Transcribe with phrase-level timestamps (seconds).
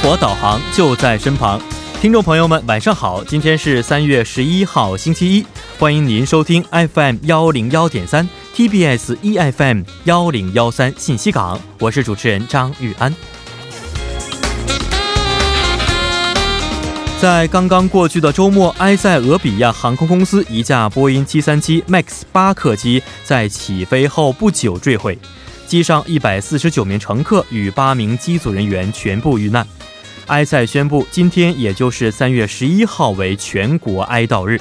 [0.00, 1.60] 生活导航就在身旁。
[2.00, 3.22] 听众朋友们，晚上好！
[3.22, 5.44] 今天是三月十一号，星期一，
[5.78, 13.14] 欢迎您收听 FM 幺零幺点三 TBS EFM 幺零幺三信息港，我是主持人张玉安。
[17.20, 25.18] 在刚刚过去的周末，埃塞俄比亚航空公司一架波音737 MAX 八客机在起飞后不久坠毁，
[25.66, 29.66] 机上一百四十九名乘客与八名机组人员全部遇难。
[30.30, 34.60] 埃塞宣布，今天也就是三月十一号为全国哀悼日。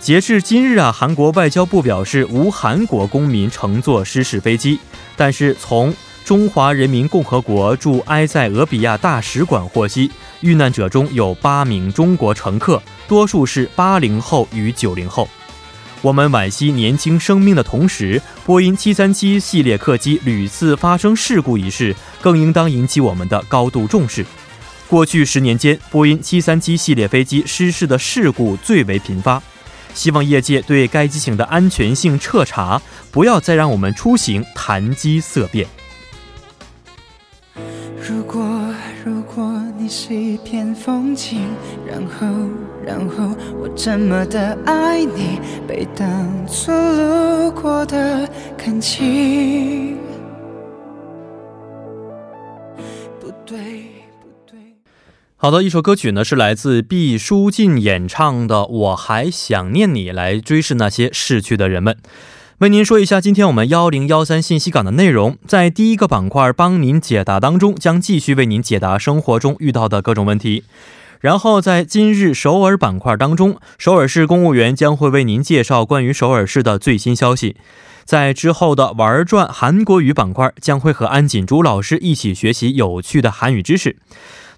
[0.00, 4.78] 截至今日啊，韩国外交部表示无韩国公民乘坐失事飞机，
[5.14, 15.28] 但是从中华人民共和国驻埃塞俄比亚大使馆获悉，遇难者中有八名中国乘客，多数是八零后与九零后。
[16.00, 24.24] 我们惋惜年轻生命的同时，波音737系列客机屡次发生事故一事，更应当引起我们的高度重视。
[24.88, 29.42] 过去十年间，波音737系列飞机失事的事故最为频发。
[29.92, 35.66] 希望业界对该机型的安全性彻查，不要再让我们出行谈机色变。
[38.00, 38.42] 如果
[39.04, 41.42] 如果你是一片风景，
[41.86, 42.26] 然后
[42.82, 49.98] 然后我这么的爱你，被当作路过的感情，
[53.20, 53.77] 不对。
[55.40, 61.96] 好的，一首歌曲呢是来自毕书尽演唱的《我还想念你》，来追视那些逝去的人们。
[62.58, 70.64] 为您说一下，今天我们幺零幺三信息港的内容，在第一个板块帮您解答当中，将继续为您解答生活中遇到的各种问题。
[71.20, 77.54] 然后在今日首尔板块当中，首尔市公务员将会为您介绍关于首尔市的最新消息。
[78.04, 83.98] 在之后的玩转韩国语板块，将会和安锦珠老师一起学习有趣的韩语知识。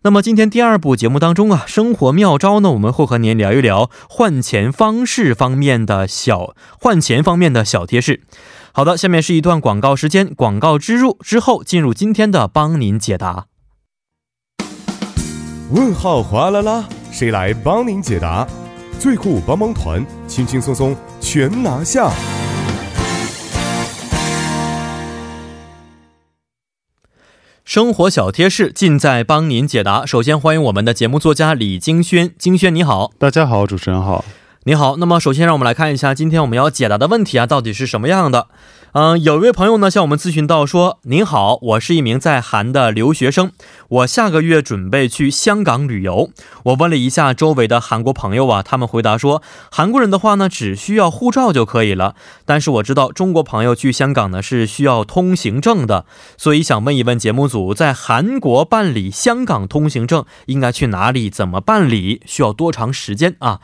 [0.03, 8.23] 那么今天第二部节目当中啊，生活妙招呢，我们会和您聊一聊换钱方式方面的小换钱方面的小贴士。
[8.73, 13.45] 好的，下面是一段广告时间，广告植入之后进入今天的帮您解答。
[15.71, 18.49] 问号哗啦啦，谁来帮您解答？
[18.99, 22.11] 最酷帮帮团，轻轻松松全拿下。
[27.65, 30.05] 生活小贴士尽在帮您解答。
[30.05, 34.25] 首先欢迎我们的节目作家李金轩，金轩你好，大家好，主持人好，
[34.65, 34.97] 你好。
[34.99, 38.49] 那么首先让我们来看一下今天我们要解答的问题啊，到底是什么样的？
[38.93, 43.53] 嗯，有一位朋友呢向我们咨询到说：“您好，我是一名在韩的留学生，
[43.89, 46.31] 我下个月准备去香港旅游。
[46.65, 49.41] 我问了一下周围的韩国朋友啊，他们回答说，
[49.71, 52.15] 韩国人的话呢只需要护照就可以了。
[52.45, 56.05] 但是我知道中国朋友去香港呢是需要通行证的，
[56.37, 61.31] 所以想问一问节目组，在韩国办理香港通行证应该去哪里？
[61.31, 62.21] 怎么办理？
[62.27, 63.61] 需要多长时间啊？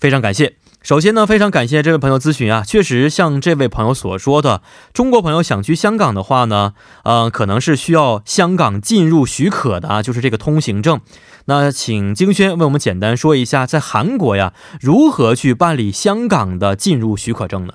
[0.00, 4.62] 非常感谢。”首先呢，非常感谢这位朋友咨询啊，确实像这位朋友所说的，
[4.94, 6.72] 中国朋友想去香港的话呢，
[7.04, 10.98] 呃，可能是需要香港进入许可的啊，就是这个通行证。
[11.44, 17.74] 那请金轩为我们简单说一下，在韩国呀，如何去办理香港的进入许可证呢？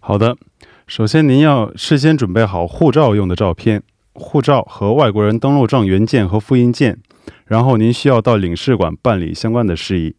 [0.00, 0.38] 好的，
[0.86, 3.82] 首先您要事先准备好护照用的照片、
[4.14, 6.98] 护照和外国人登录证原件和复印件，
[7.44, 10.16] 然后您需要到领事馆办理相关的事宜。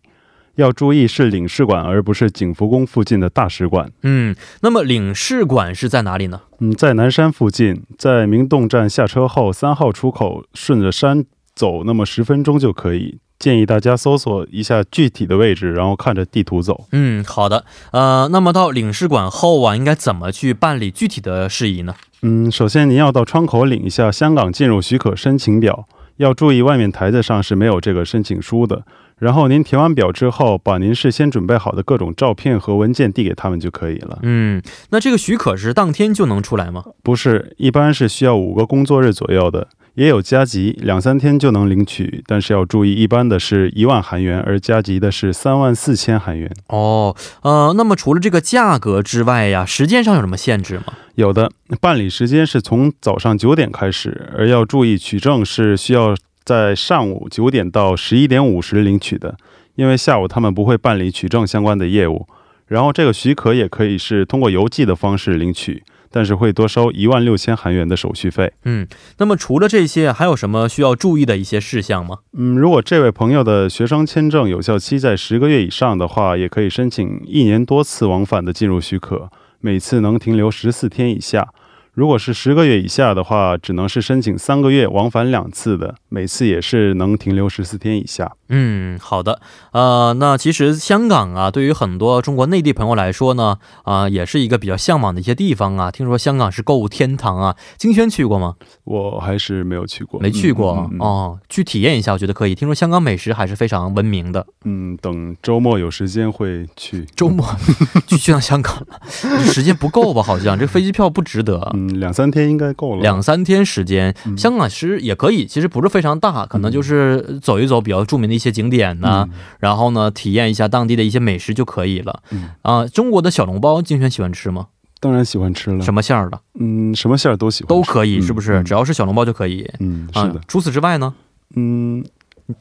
[0.58, 3.92] 要注意是领事馆，而不是景福宫附近的大使馆。
[4.04, 6.42] 嗯，那么领事馆是在哪里呢？
[6.60, 11.24] 嗯，在南山附近，在明洞站下车后三号出口，顺着山
[11.56, 13.20] 走，那么十分钟就可以。
[13.40, 16.88] 建议大家搜索一下具体的位置，然后看着地图走。
[16.92, 17.64] 嗯，好的。
[17.92, 21.94] 呃，那么到领事馆后啊，应该怎么去办理具体的事宜呢？
[22.24, 28.82] 嗯，首先您要到窗口领一下香港进入许可申请表，要注意外面台子上是没有这个申请书的。
[29.20, 34.20] 然后您填完表之后，把您事先准备好的各种照片和文件递给他们就可以了。
[34.22, 34.62] 嗯，
[34.92, 36.84] 那这个许可是当天就能出来吗？
[37.02, 42.24] 不是，一般是需要五个工作日左右的，也有加急，两三天就能领取。
[42.28, 46.52] 但是要注意，一般的是一万韩元，而加急的是三万四千韩元。
[46.68, 50.94] 哦，呃，那么除了这个价格之外呀，时间上有什么限制吗？
[51.16, 56.14] 有的，办理时间是从早上九点开始，而要注意取证是需要。
[56.48, 59.36] 在上午九点到十一点五十领取的，
[59.76, 62.26] 因为下午他们不会办理取证相关的业务。
[62.68, 68.54] 然后这个许可也可以是通过邮寄的方式领取，但是会多收一万六千韩元的手续费。
[68.64, 72.20] 嗯，那么除了这些，还有什么需要注意的一些事项吗？
[72.38, 79.30] 嗯，如果这位朋友的学生签证有效期在十个月以上的话，也可以申请一年多次往返的进入许可，
[79.60, 81.50] 每次能停留十四天以下。
[81.98, 88.37] 如果是十个月以下的话，只能是申请三个月往返两次的，每次也是能停留十四天以下。
[88.50, 89.40] 嗯，好的。
[89.72, 95.92] 呃，那其实香港啊，对于很多中国内地朋友来说呢，啊、也是一个比较向往的一些地方啊。
[95.92, 98.56] 听说香港是购物天堂啊，金轩去过吗？
[98.86, 102.56] 我还是没有去过，没去过、嗯嗯嗯哦，去体验一下，我觉得可以。
[102.56, 104.46] 听说香港美食还是非常闻名的。
[104.66, 107.06] 嗯，等周末有时间会去。
[107.16, 107.46] 周末
[108.08, 109.00] 去去趟香港了，
[109.46, 110.24] 时间不够吧？
[110.24, 111.70] 好像这飞机票不值得。
[111.74, 113.02] 嗯，两三天应该够了。
[113.02, 122.22] 两三天时间，嗯香港其实也可以，其实不是非常大，可能就是走一走比较著名的一些景点呢，嗯然后呢体验一下当地的一些美食就可以了。
[122.32, 124.68] 嗯啊、中国的小笼包，金轩喜欢吃吗？
[125.02, 125.84] 当然喜欢吃了。
[125.84, 128.62] 什么馅儿的嗯，什么馅儿都喜欢，都可以，是不是？
[128.62, 129.70] 嗯只要是小笼包就可以。
[129.80, 130.40] 嗯，是啊的。
[130.48, 131.14] 除此之外呢？
[131.56, 132.04] 嗯，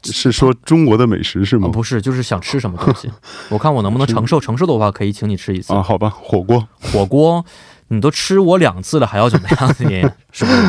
[0.05, 1.69] 是说中国的美食是啊，吗？
[1.69, 3.11] 不是，就是想吃什么东西，
[3.51, 4.39] 我看我能不能承受。
[4.39, 5.73] 承受的话，可以请你吃一次。
[5.73, 6.69] 啊，好吧，火锅。
[6.81, 7.45] 火锅，
[7.89, 9.75] 你都吃我两次了，还要怎么样？
[9.79, 10.01] 你
[10.33, 10.63] 是不是？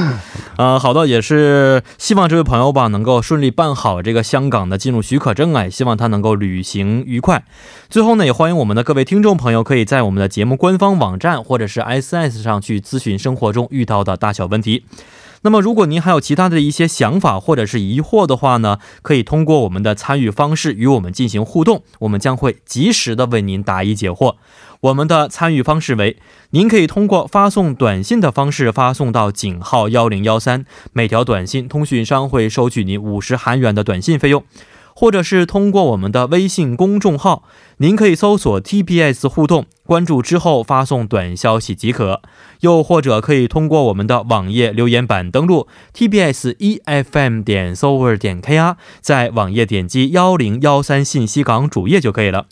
[0.58, 7.44] 呃，好的，也是希望这位朋友吧能够顺利办好这个香港的进入许可证，啊，也，希望他能够旅行愉快。
[7.90, 14.86] 最后呢，也欢迎我们的各位听众朋友可以在我们的节目官方网站或者是 SS 上去咨询生活中遇到的大小问题。
[15.48, 24.36] 那么，如果您还有其他的一些想法或者是疑惑的话呢，可以通过我们的参与方式与我们进行互动，我们将会及时的为您答疑解惑。
[24.82, 26.18] 我们的参与方式为：
[26.50, 34.44] 您可以通过发送短信的方式发送到井号幺零幺三，每条短信通讯商会收取您五十韩元的短信费用。
[35.00, 37.44] 或者是通过我们的微信公众号，
[37.78, 42.24] 您可以搜索 TBS 互动，关注之后发送短消息即可。
[42.62, 52.48] 又或者可以通过我们的网页留言板登录 tbs efm 点 s o v e r 点 kr，在网页点击幺零幺三信息港主页就可以了。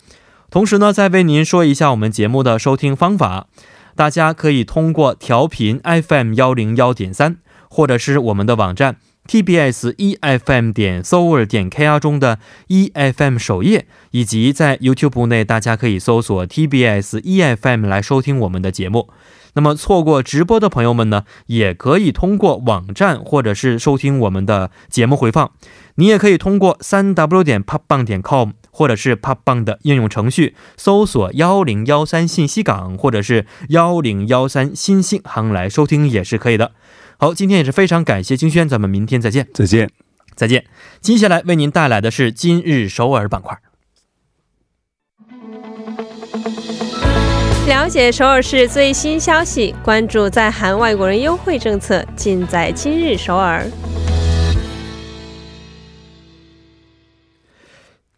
[0.48, 3.48] 同时呢，再为您说一下我们节目的收听方法，
[3.96, 7.38] 大家可以通过调频 FM 幺零幺点三，
[7.68, 12.38] 或者是我们的网站 TBS EFM 点 s o v e r 点 kr 中的
[12.68, 19.10] EFM 首页，以及在 YouTube 内，大家可以搜索 TBS EFM 来收听我们的节目。
[19.54, 25.50] 那么错过直播的朋友们呢，也可以通过网站或者是收听我们的节目回放。
[25.94, 29.40] 你也可以通过三 w 点 p o p b a n g 点 com 或者是 p o p
[29.42, 36.72] b a n g 的应用程序搜索幺零幺三信息港或者是幺零幺三新信行来收听也是可以的。
[37.18, 39.90] 好，今天也是非常感谢金轩，咱们明天再见，再见。
[40.34, 40.66] 再见。
[41.00, 43.58] 接下来为您带来的是今日首尔板块。
[47.66, 53.66] 了解首尔市最新消息，关注在韩外国人优惠政策，尽在今日首尔。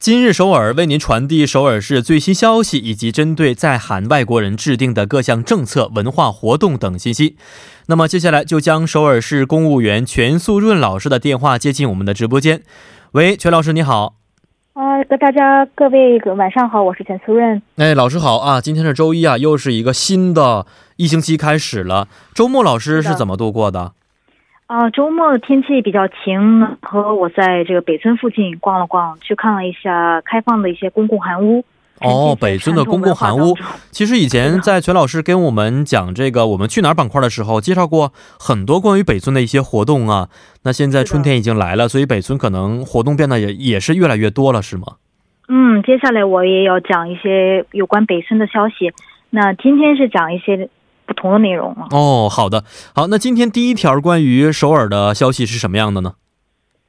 [0.01, 7.37] 今日首尔为您传递首尔市最新消息，以及针对在韩外国人制定的各项政策、文化活动等信息。
[7.87, 12.63] 那么接下来就将首尔市公务员全素润老师的电话接进我们的直播间。
[13.13, 14.15] 喂，全老师你好。
[14.75, 17.61] 啊，各大家各位晚上好，我是全素润。
[17.75, 18.61] 哎，老师好啊！
[18.61, 22.07] 今天是周一啊，又是一个新的一星期开始了。
[22.33, 23.95] 周末老师是怎么度过的？
[24.69, 31.65] 啊，周末天气比较晴，和我在这个北村附近逛了逛，去看了一下开放的一些公共韩屋。
[32.03, 33.57] 哦，北村的公共韩屋。
[33.91, 40.29] 其实以前在全老师跟我们讲这个“我们去哪儿”板块的时候，介绍过很多关于北村的一些活动啊。
[40.65, 44.85] 那现在春天已经来了，所以北村可能活动变得也也是越来越多了，是吗？
[45.49, 48.93] 嗯，接下来我也要讲一些有关北村的消息。
[49.31, 50.69] 那今天是讲一些
[51.09, 51.89] 不同的内容了。
[51.91, 52.63] 哦，好的，
[52.95, 53.09] 好。
[53.09, 56.13] 那今天第一条关于首尔的消息是什么样的呢？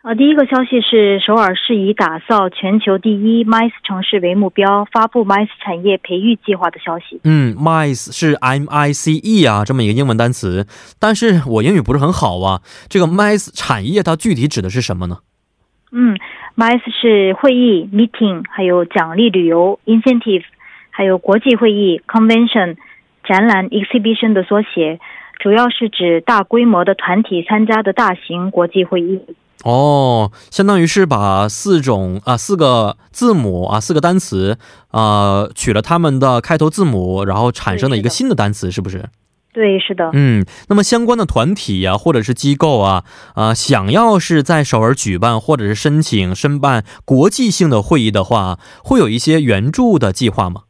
[0.01, 7.19] 呃，第一个消息是首尔是以打造全球第一 MICE 城市为目标，发布 MICE 产业培育计划的消息。
[7.25, 10.65] 嗯，MICE 是 M I C E 啊，这么一个英文单词，
[10.99, 12.61] 但是我英语不是很好啊。
[12.87, 15.17] 这个 MICE 产业它具体指的是什么呢？
[15.91, 16.17] 嗯
[16.55, 20.43] ，MICE 是会议 meeting，还有奖励旅游 incentive，
[20.91, 22.77] 还有国际会议 convention，
[23.29, 24.99] 展览 exhibition 的缩写，
[25.37, 29.21] 主要是指大规模的团体参加的大型国际会议。
[29.63, 34.57] 哦，相当于是把四种啊四个字母啊四个单词
[34.89, 39.05] 啊、取了它们的开头字母，然后产生了一个新的单词，是不是？
[39.53, 40.09] 对，是的。
[40.13, 43.03] 嗯，那么相关的团体呀、或者是机构啊，
[43.35, 50.61] 啊、想要是在首尔举办或者是申请申办国际性的会议的话，会有一些援助的计划吗？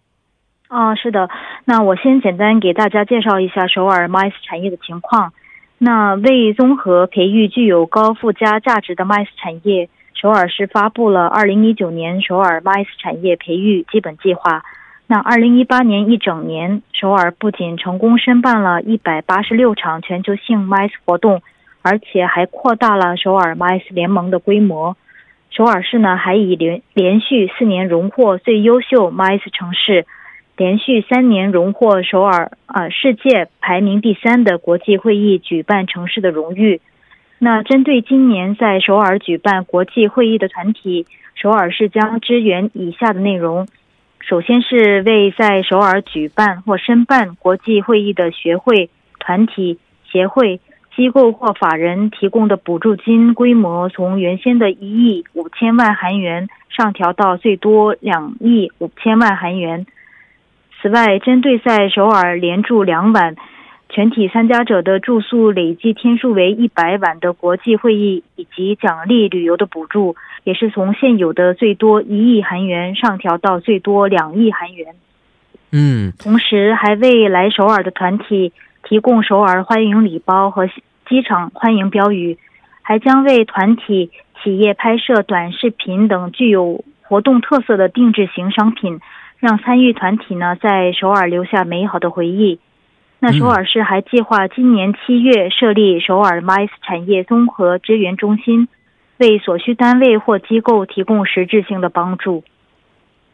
[0.70, 1.28] 啊，是的。
[1.70, 5.34] 那我先简单给大家介绍一下首尔 MICE 产业的情况。
[5.78, 14.64] 那为综合培育具有高附加价值的 MICE 产业，首尔市发布了2019年首尔 MICE 产业培育基本计划，
[15.06, 21.44] 那二零一八年一整年，首尔不仅成功申办了一百八十六场全球性 MICE 活动，
[21.84, 24.98] 而且还扩大了首尔 MICE 联盟的规模。
[25.52, 30.08] 首尔市呢，还以连连续四年荣获最优秀 MICE 城市，
[30.60, 36.82] 连续三年荣获首尔啊世界排名第三的国际会议举办城市的荣誉。
[37.38, 43.70] 那针对今年在首尔举办国际会议的团体，首尔市将支援以下的内容：
[44.20, 49.80] 首先是为在首尔举办或申办国际会议的学会、团体、
[50.12, 50.60] 协会。
[50.94, 59.86] 机构或法人提供的补助金规模从原先的一亿五千万韩元上调到最多两亿五千万韩元。
[60.82, 63.36] 此外，针对在首尔连住两晚、
[63.90, 74.96] 全体参加者的住宿累计天数为一百晚的国际会议以及奖励旅游的补助，也是从现有的最多一亿韩元上调到最多两亿韩元。
[75.72, 80.68] 嗯，同时还为来首尔的团体提供首尔欢迎礼包和。
[81.10, 82.38] 机场欢迎标语，
[82.84, 84.12] 还将为团体、
[84.44, 89.00] 企业拍摄短视频等具有活动特色的定制型商品，
[89.40, 92.60] 让参与团体呢在首尔留下美好的回忆。
[93.20, 98.68] 那首尔市还计划今年七月设立首尔 MICE 产业综合支援中心，
[99.18, 102.44] 为所需单位或机构提供实质性的帮助。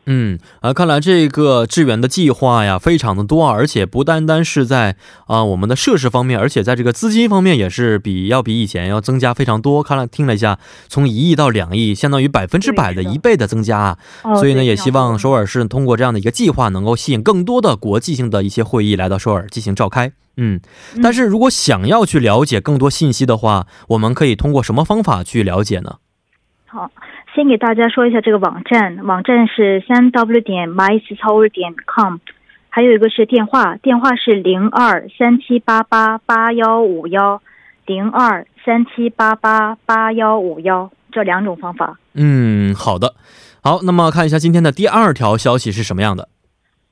[0.08, 4.96] 嗯啊，看来这个支援的计划呀，非常的多，而且不单单是在
[5.26, 9.82] 啊我们的设施方面，而且在这个资金方面也是比要比以前要增加非常多。
[9.82, 13.98] 看了听了一下，从一亿到两亿，相当于百分之百的一倍的增加啊。
[14.36, 20.12] 所以呢，也希望首尔市通过这样的一个计划，能够吸引更多的国际性的一些会议来到首尔进行召开。
[20.38, 20.60] 嗯，
[21.02, 25.96] 但是如果想要去了解更多信息的话，我们可以通过什么方法去了解呢？
[26.68, 26.92] 好。
[27.36, 32.16] 先给大家说一下这个网站，网站是三 w 点 myseoul 点 com，
[32.70, 37.42] 还有一个是电话，电话是零二三七八八八幺五幺，
[37.86, 42.00] 零二三七八八八幺五幺，这两种方法。
[42.14, 43.16] 嗯，好的，
[43.62, 46.30] 好，那么看一下今天的第二条消息是什么样的？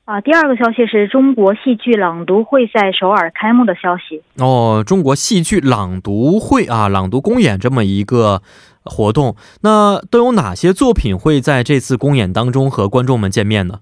[0.04, 4.22] 啊，第二个消息是中国戏剧朗读会在首尔开幕的消息。
[4.40, 8.42] 哦，中国戏剧朗读会啊，朗读公演这么一个。
[8.86, 13.80] 活动那都有哪些作品会在这次公演当中和观众们见面呢？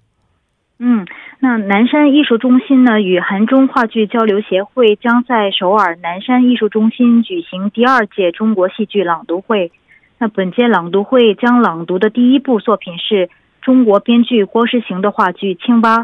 [0.79, 1.05] 嗯，
[1.39, 9.72] 那南山艺术中心呢与韩中话剧交流协会将在首尔南山艺术中心举行第二届中国戏剧朗读会。
[10.17, 13.29] 那本届朗读会将朗读的第一部作品是
[13.62, 15.98] 中国编剧郭世行的话剧《青蛙》。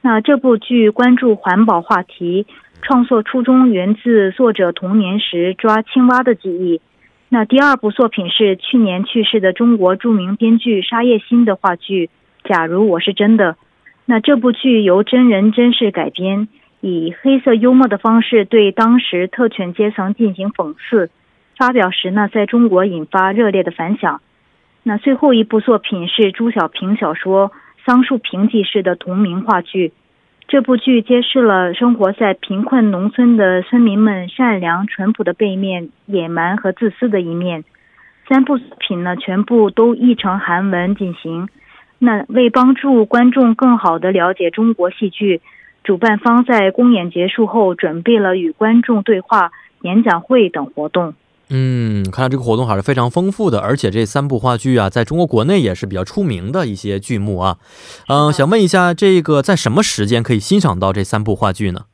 [0.00, 2.46] 那这部剧关注环保话题，
[2.82, 6.80] 创作初衷源自作者童年时抓青蛙的记忆。
[7.30, 12.08] 那第二部作品是去年去世的中国著名编剧沙叶新的话剧
[12.48, 13.52] 《假如我是真的》。
[14.06, 16.48] 那这部剧由真人真事改编，
[16.80, 21.10] 以黑色幽默的方式对当时特权阶层进行讽刺。
[21.58, 24.22] 发表时呢，在中国引发热烈的反响。
[24.82, 27.50] 那最后一部作品是朱小平小说
[27.84, 29.92] 《桑树平记事》的同名话剧。
[30.48, 37.64] 这部剧揭示了生活在贫困农村的村民们善良淳朴的背面，野蛮和自私的一面。
[38.26, 41.50] 三部作品呢，全部都译成韩文进行。
[41.98, 45.42] 那为帮助观众更好的了解中国戏剧，
[45.84, 49.50] 主办方在公演结束后准备了与观众对话、
[49.82, 51.12] 演讲会等活动。
[51.50, 57.56] 嗯，看来这个活动还是非常丰富的，而且这三部话剧啊，在中国国内也是比较出名的一些剧目啊。
[58.08, 61.86] 嗯，想问一下，这个在什么时间可以欣赏到这三部话剧呢？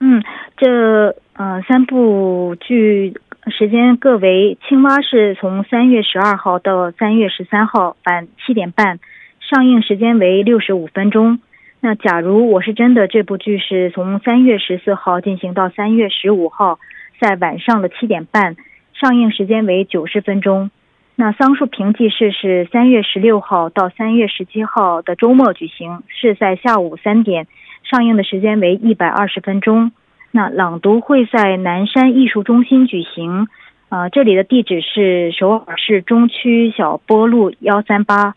[0.00, 0.20] 嗯，
[0.56, 3.14] 这呃三部剧
[3.46, 8.98] 时间各为：青蛙是从三月十二号到三月十三号晚七点半，
[9.38, 11.38] 上映时间为六十五分钟。
[11.78, 16.80] 那假如我是真的，这部剧是从三月十四号进行到三月十五号，
[17.20, 18.56] 在晚上的七点半。
[18.98, 20.70] 上映时间为九十分钟。
[21.16, 27.46] 那桑树坪记事是三月十六号到三月十七号的周末举行，是在下午三点。
[27.82, 29.92] 上映的时间为一百二十分钟。
[30.30, 33.48] 那朗读会在南山艺术中心举行，
[33.90, 38.32] 啊，这里的地址是首尔市中区小波路幺三八。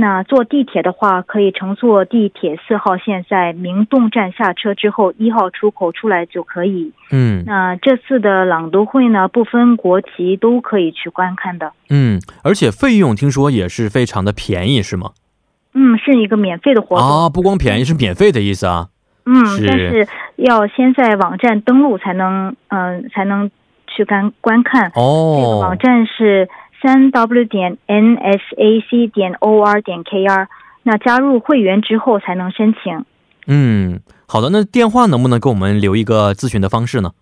[0.00, 6.92] 那坐地铁的话，可以乘坐地铁四号线，在明洞站下车之后，一号出口出来就可以。
[7.12, 11.72] 嗯，那这次的朗读会呢，不分国籍都可以去观看的。
[11.90, 15.10] 嗯，而且费用听说也是非常的便宜，是吗？
[15.74, 18.88] 嗯，是一个免费的活动啊，不光便宜，是免费的意思啊。
[19.26, 19.34] 嗯，
[19.68, 23.50] 但是要先在网站登录才能，嗯，才能
[23.86, 24.90] 去观观看。
[24.94, 26.48] 哦，这个网站是。
[26.82, 30.48] 三 w 点 n s a c 点 o r 点 k r，
[30.82, 33.04] 那加入会员之后才能申请。
[33.46, 37.12] 嗯，好的，那电话能不能给我们留一个咨询的方式呢？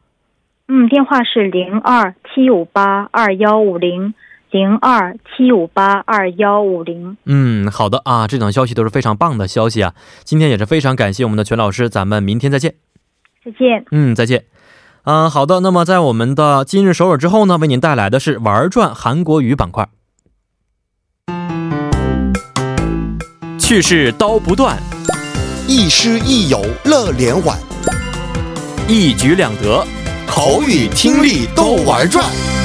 [0.69, 4.13] 嗯，电话是零二七五八二幺五零
[4.51, 7.17] 零二七五八二幺五零。
[7.25, 9.95] 嗯，好的啊，这等消息都是非常棒的消息啊！
[10.25, 12.75] 今天也是非常感谢我们的全老师，咱们明天再见。
[13.43, 13.85] 再见。
[13.91, 14.45] 嗯，再见。
[15.05, 15.61] 嗯，好的。
[15.61, 19.89] 那么在我们的今日首尔之后呢，为您带来的是玩转韩国语板块。
[23.59, 24.79] 趣事刀不断，
[25.67, 27.59] 亦师亦友乐连环，
[28.87, 29.85] 一举两得。
[30.27, 32.58] 口语听力都玩转。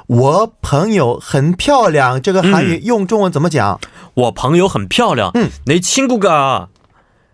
[0.08, 2.20] 我朋友很漂亮。
[2.20, 3.78] 这个韩语用中文怎么讲？
[3.82, 5.30] 嗯、我朋友很漂亮。
[5.34, 6.68] 嗯， 내 친구가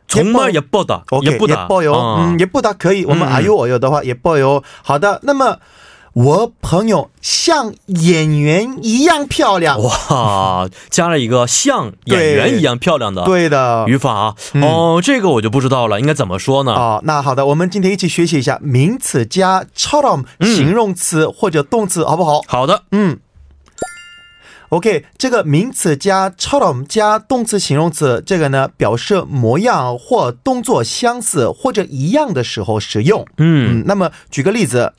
[0.09, 1.05] 정말예쁘다。
[1.09, 1.67] OK， 예쁘다。
[1.67, 2.19] 예뻐요。
[2.19, 3.07] 嗯，예쁘다可以。
[3.07, 4.63] 我们啊有我有的话예뻐요。
[4.83, 5.57] 好的，那么。
[6.17, 10.69] 我朋友像演员一样漂亮，哇！
[10.91, 14.35] 加了一个像演员一样漂亮的，对的语法啊。
[14.61, 16.75] 哦，这个我就不知道了，应该怎么说呢？
[16.75, 22.43] 哦，那好的，我们今天一起学习一下名词加처럼形容词或者动词，好不好？
[22.47, 23.19] 好的，嗯。
[24.69, 33.25] OK，这个名词加처럼加动词形容词，这个呢表示模样或动作相似或者一样的时候使用。
[33.39, 34.93] 嗯，嗯那么举个例子。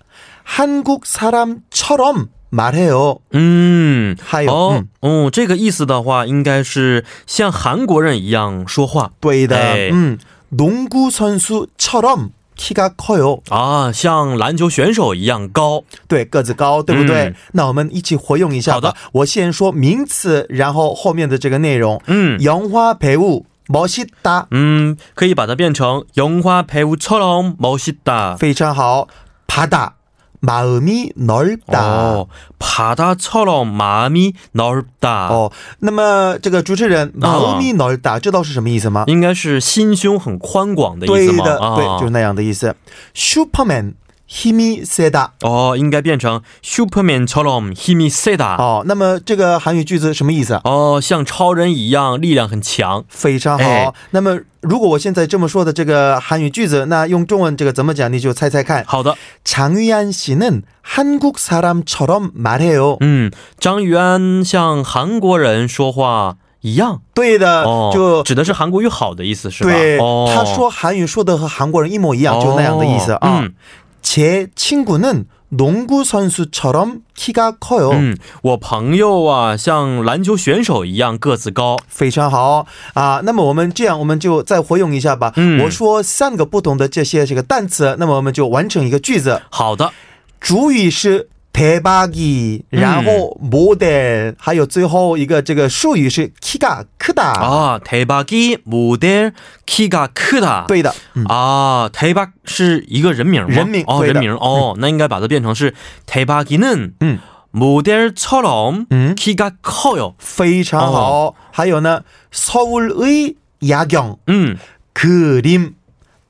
[0.48, 3.20] 한국 사람처럼 말해요.
[3.32, 9.12] 嗯，还有哦，嗯哦，这个意思的话，应该是像韩国人一样说话。
[9.20, 10.20] 对的，哎嗯，
[10.52, 13.42] 농구 선수처럼 키가 커요.
[13.50, 15.84] 啊，像篮球选手一样高。
[16.08, 17.30] 对，个子高，对不对？
[17.30, 18.76] 嗯那我们一起活用一下吧。
[18.76, 22.00] 好的，我先说名词，然后后面的这个内容。
[22.06, 28.38] 嗯 영화배우 멋있다， 嗯，可以把它变成영화배우처럼멋있다。
[28.38, 29.08] 非常好。
[29.48, 29.94] 바다
[30.40, 31.80] 마음이 넓다。
[31.80, 32.28] 哦，
[32.60, 35.30] 바다처럼마음이넓다。
[35.30, 39.06] 哦，那么这个主持人啊 마음이 넓다，知道是什么意思吗？
[39.08, 41.46] 应该是心胸很宽广的意思吗？
[41.46, 42.76] 对的，啊、对，就是那样的意思。
[43.16, 43.94] Superman
[44.28, 45.34] 힘이세다。
[45.42, 48.56] 哦，应该变成 Superman처럼 힘이 세다。
[48.58, 50.60] 哦，那么这个韩语句子什么意思？
[50.64, 53.04] 哦，像超人一样，力量很强。
[53.10, 53.64] 非常好。
[53.64, 58.12] 哎那么如果我现在这么说的这个韩语句子，那用中文这个怎么讲？
[58.12, 58.84] 你就猜猜看。
[58.88, 62.98] 好的， 장위안씨는 한국 사람처럼 말해요。
[63.02, 67.02] 嗯，张玉安像韩国人说话一样。
[67.14, 69.70] 对的，哦，就指的是韩国语好的意思是吧？
[69.70, 73.42] 对、哦，他说韩语说的和韩国人一模一样，就那样的意思哦啊。
[73.44, 73.54] 嗯
[74.02, 77.92] 제 친구는 농구 선수처럼 키가 커요。
[77.92, 81.78] 嗯，我朋友啊，像篮球选手一样个子高。
[81.88, 83.22] 非常好啊！
[83.24, 85.32] 那么我们这样，我们就再活用一下吧。
[85.36, 89.44] 嗯我说三个不同的这些这个单词，那么我们就完成一个句子。
[89.52, 89.92] 好的，
[90.40, 97.40] 主语是 대박이， 然后 model，、还有最后一个这个术语是키가크다。
[97.40, 100.66] 啊，대박이모델키가크다。
[100.68, 103.50] 对的，嗯，啊，대박是一个人名吗？
[103.50, 105.76] 人名哦，对的人名哦，那应该把它变成是
[106.08, 107.20] 대박이는 嗯
[107.52, 110.16] 모델처럼 嗯 키가 커요。
[110.18, 111.12] 非常好。
[111.12, 114.58] 哦还有呢，서울의야경 嗯，
[114.96, 115.76] 그림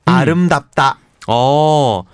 [0.04, 0.98] 아름답다。
[1.26, 2.04] 哦，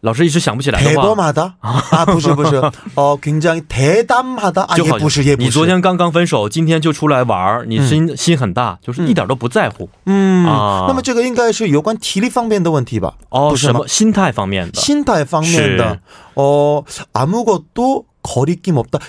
[0.00, 2.56] 老师一时想不起来的 대범 话， 하다啊，不是不是，
[2.96, 13.14] 哦，굉장히대담하다啊，就好也不是也不是，你昨天刚刚分手，今天就出来玩儿，你心、心很大，就是一点都不在乎、嗯啊那么这个应该是有关体力方面的问题吧？
[13.28, 14.80] 哦，不是吗什么心态方面的。
[14.80, 16.00] 心态方面的
[16.34, 18.06] 哦，아무것도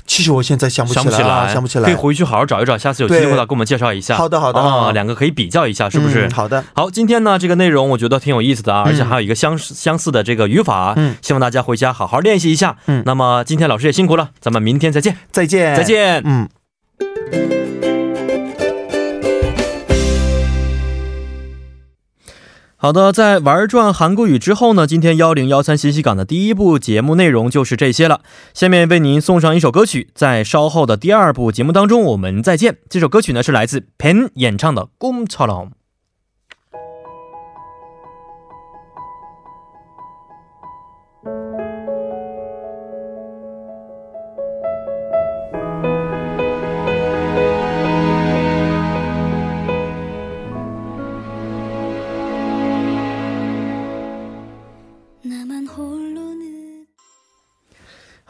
[0.06, 1.84] 其实我现在想不起来想不起来。
[1.84, 4.16] 可以回去好好找一找下次有机会了给我们介绍一下。
[4.16, 4.92] 好的好的。
[4.92, 6.28] 两个可以比较一下是不是？
[6.32, 6.64] 好的。
[6.74, 12.76] 好今天呢这个内容我觉得挺有意思的啊而且还有一个相似相似的这个语法希望大家回家好好练习一下。
[13.04, 15.16] 那么今天老师也辛苦了咱们明天再见。
[15.30, 15.76] 再见。
[15.76, 16.22] 再见。
[16.24, 17.65] 嗯。
[22.77, 28.21] 好的，在玩转韩国语之后呢，今天幺零幺三信息港的第一部节目内容就是这些了。
[28.55, 32.77] 下面为您送上一首歌曲，在稍后的第二部节目当中我们再见。
[32.89, 35.69] 这首歌曲呢是来自 Pen 演唱的《꿈처럼》。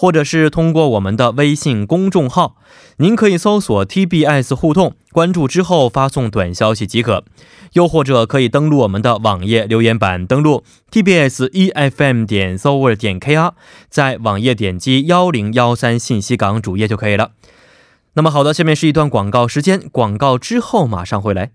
[0.00, 2.54] 或者是通过我们的微信公众号，
[2.98, 7.24] 您可以搜索 TBS 互动，关注之后发送短消息即可。
[7.72, 13.54] 又或者可以登录我们的网页留言板，登录 tbs efm 点 s o v e r 点 kr，
[13.90, 17.32] 在网页点击幺零幺三信息港主页就可以了。
[18.14, 21.50] 那么好的，下面是一段广告时间，广告之后马上回来。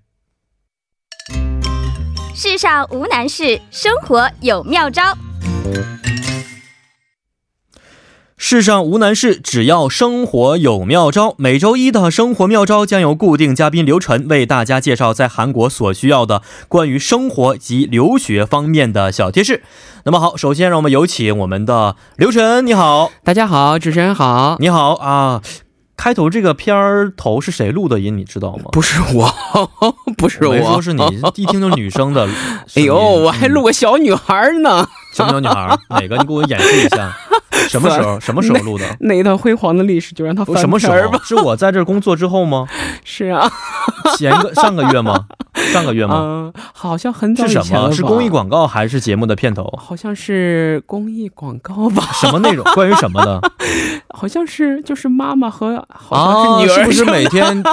[2.36, 5.18] 世上无难事，生活有妙招。
[8.46, 11.34] 世上无难事，只要生活有妙招。
[11.38, 19.64] 每周一的生活妙招将由固定嘉宾刘晨为大家介绍在韩国所需要的关于生活及留学方面的小贴士。
[20.04, 24.58] 那么好，首先让我们有请我们的刘晨，你好，大家好，主持人好。
[24.60, 25.42] 你好啊。
[26.04, 28.66] 开头这个片儿头是谁录的音，你知道吗？
[28.74, 29.34] 不是我，
[30.18, 31.02] 不是我，没说是你，
[31.36, 32.28] 一听就是女生的。
[32.76, 34.86] 哎呦，我还录个小女孩呢。
[35.14, 35.78] 什么小女孩？
[35.90, 36.18] 哪个？
[36.18, 37.10] 你给我演示一下。
[37.70, 38.20] 什么时候？
[38.20, 38.86] 什么时候录的？
[39.00, 41.22] 那一段辉煌的历史就让他翻什么时候篇儿吧？？
[41.24, 42.68] 是我在这儿工作之后吗？
[43.06, 43.50] 是啊，
[44.18, 45.26] 前个上个月吗？
[45.72, 46.16] 上个月吗？
[46.20, 47.92] 嗯，好像很早是什么？
[47.92, 49.64] 是公益，广告还是节目的片头？
[49.78, 52.04] 好像是公益广告吧？
[52.14, 52.64] 什么内容？
[52.74, 53.42] 关于什么的？
[54.16, 57.24] 好像是就是妈妈和好像是女儿、是不是每？
[57.34, 57.64] 天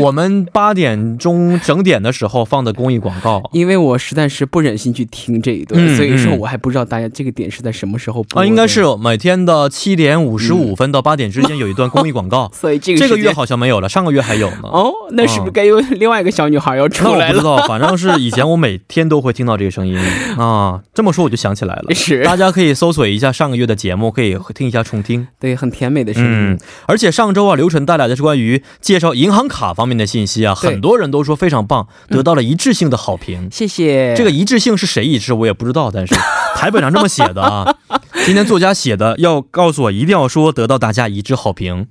[0.00, 3.40] 我们八点钟整点的时候放的公益广告？
[3.52, 12.50] 因为我实在是不忍心去听这一段，嗯所以说嗯我还不知道大家这个点是在什么时候播啊，应该是每天的七点五十五分到八点之间有一段公益广告。
[12.54, 14.62] 所以这个这个月好像没有了，上个月还有呢。
[14.64, 17.32] 哦，那是不是该有 另外一个小女孩要那出来了？
[17.32, 19.98] 我不知道，反正是以前我每天都会听到这个声音
[20.38, 20.80] 啊。
[20.92, 25.26] 这么说我就想起来了，是大家可以搜索一下上个月的节目，可以听一下重听。
[25.40, 26.30] 对，很甜美的声音。
[26.30, 33.48] 嗯，而且上周啊，刘晨带来的是关于介绍银行卡方面的信息啊，很多人都说非常棒，得到了一致性的好评。
[33.50, 34.14] 谢谢。
[34.14, 36.14] 这个一致性是谁一致我也不知道，但是
[36.54, 37.74] 台本上这么写的啊。
[38.24, 41.86] 今天作家写的，要告诉我一定要说得到大家一致好评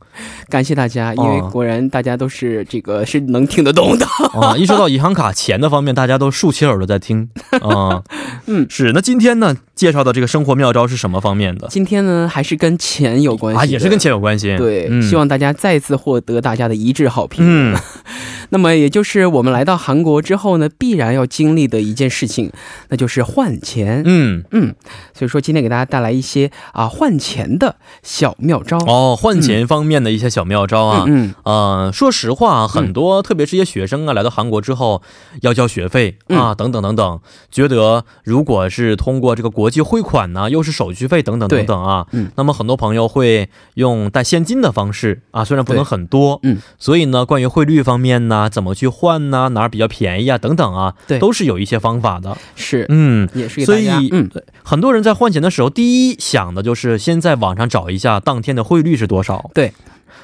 [0.50, 4.06] 感谢大家，因为哦果然大家都是这个是能听得懂的。
[4.40, 4.56] 啊！
[4.56, 7.30] 一说到银行卡钱的方面，大家都竖起耳朵在听
[7.62, 8.04] 啊。
[8.48, 8.92] 嗯是。
[8.94, 13.66] 那今天呢，介绍的这个生活妙招是什么方面的今天呢，还是跟钱有关系啊？
[13.66, 14.56] 也是跟钱有关系。
[14.58, 17.44] 对、嗯、希望大家再次获得大家的一致好评。
[17.48, 17.78] 嗯，
[18.50, 22.52] 那么也就是我们来到韩国之后呢，必然要经历的一件事情，
[22.90, 24.04] 那就是换钱。
[24.06, 24.76] 嗯，嗯，
[25.14, 28.78] 所以说今天给大家带来一些啊换钱的小妙招。
[28.80, 31.06] 哦，换钱方面的一些小妙招啊。
[31.08, 35.02] 嗯呃，说实话啊，很多、特别是一些学生啊，来到韩国之后
[35.42, 37.20] 要交学费啊，等等等等，
[37.52, 42.32] 觉得如果是通过这个国际汇款呢，又是手续费等等等等啊，嗯。
[42.36, 51.20] 那么很多朋友会用带现金的方式啊，虽然不能很多，嗯，所以呢，关于汇率方面呢，怎么去换呢，哪儿比较便宜啊，等等啊，对。
[51.20, 53.30] 都是有一些方法的，是，嗯。
[53.34, 59.50] 也是给所以，嗯，对很多人在换钱的时候，第一想的就是先在网上找一下当天的汇率是多少。
[59.54, 59.74] 对，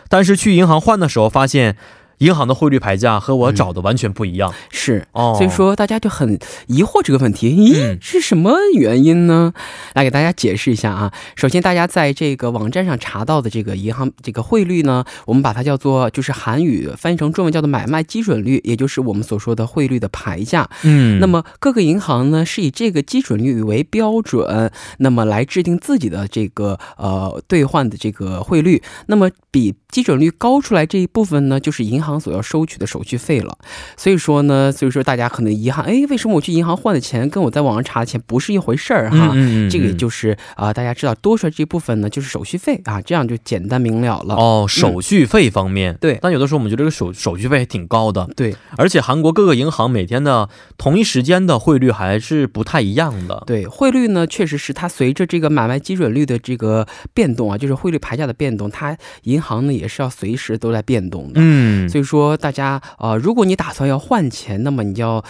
[0.09, 1.77] 但是去银行换的时候，发现
[2.19, 4.53] 银行的汇率牌价和我找的完全不一样。
[4.69, 5.05] 是。
[5.11, 9.53] 哦，所以说，大家就很疑惑这个问题，咦，嗯是什么原因呢？
[9.93, 11.11] 来给大家解释一下啊。
[11.35, 20.69] 首先，大家在这个网站上查到的这个银行这个汇率呢，我们把它叫做就是韩语翻译成中文叫做买卖基准率，也就是我们所说的汇率的牌价。
[20.83, 28.81] 嗯，那么各个银行呢是以这个基准率为标准，那么来制定自己的这个呃兑换的这个汇率。
[29.07, 33.57] 那么比基准率高出来这一部分呢，就是银行所要收取的手续费了。
[33.97, 39.31] 所以说呢，所以说大家可能遗憾，哎，为什么我去银行换的钱跟我在网上查的钱不是一回事儿哈？
[39.33, 44.35] 嗯嗯嗯这个也就是啊、大家知道多出来这一部分呢，就是手续费啊，这样就简单明了了。
[44.35, 53.43] 哦，手续费方面，对但有的时候我们觉得这个手手续费还挺高的，对而且韩国各个银行每天的同一时间的汇率还是不太一样的。
[53.45, 61.33] 对，汇率呢，确实是它随着这个买卖基准率的这个变动啊，就是汇率牌价的变动，它银行呢也是要随时都在变动的。
[61.35, 65.21] 嗯，所以所以说，大家啊，如果你打算要换钱，那么你要